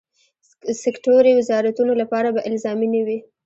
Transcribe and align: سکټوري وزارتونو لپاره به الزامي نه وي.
سکټوري 0.81 1.31
وزارتونو 1.35 1.93
لپاره 2.01 2.29
به 2.35 2.41
الزامي 2.49 2.87
نه 2.93 3.01
وي. 3.07 3.17